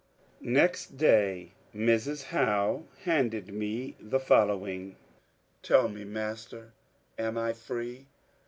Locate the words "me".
3.53-3.95, 5.89-6.05